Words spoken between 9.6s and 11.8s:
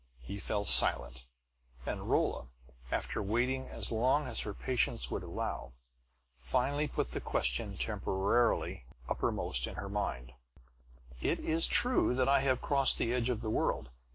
in her mind: "It is